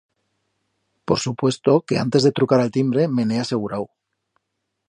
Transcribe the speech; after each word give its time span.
Per 1.11 1.17
supuesto 1.25 1.75
que 1.91 2.01
antes 2.05 2.27
de 2.29 2.33
trucar 2.39 2.61
a'l 2.63 2.75
timbre 2.79 3.07
me'n 3.19 3.37
he 3.37 3.41
asegurau. 3.47 3.91